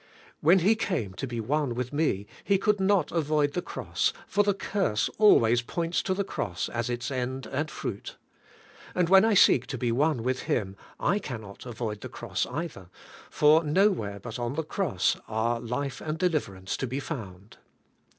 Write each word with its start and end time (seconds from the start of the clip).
When 0.39 0.57
He 0.57 0.75
came 0.75 1.13
to 1.13 1.27
be 1.27 1.39
one 1.39 1.75
with 1.75 1.93
me 1.93 2.25
He 2.43 2.57
could 2.57 2.79
not 2.79 3.11
avoid 3.11 3.53
the 3.53 3.61
Cross, 3.61 4.13
for 4.25 4.43
the 4.43 4.55
curse 4.55 5.11
always 5.19 5.61
points 5.61 6.01
to 6.01 6.15
the 6.15 6.23
Cross 6.23 6.69
as 6.69 6.89
its 6.89 7.11
end 7.11 7.45
and 7.45 7.69
fruit. 7.69 8.15
And 8.95 9.09
when 9.09 9.23
I 9.23 9.35
seek 9.35 9.67
to 9.67 9.77
be 9.77 9.91
one 9.91 10.23
with 10.23 10.39
Him, 10.49 10.75
I 10.99 11.19
cannot 11.19 11.67
avoid 11.67 12.01
the 12.01 12.09
Cross 12.09 12.47
either^ 12.47 12.89
for 13.29 13.63
nowhere 13.63 14.19
but 14.19 14.39
on 14.39 14.55
the 14.55 14.63
Cross 14.63 15.17
are 15.27 15.59
life 15.59 16.01
and 16.01 16.17
deliverance 16.17 16.75
to 16.77 16.87
be 16.87 16.99
found. 16.99 17.57